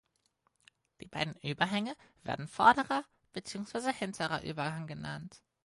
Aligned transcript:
Die 0.99 1.07
beiden 1.07 1.35
Überhänge 1.47 1.95
werden 2.23 2.47
"vorderer" 2.47 3.05
beziehungsweise 3.33 3.91
"hinterer 3.93 4.41
Überhang" 4.43 4.87
genannt. 4.87 5.43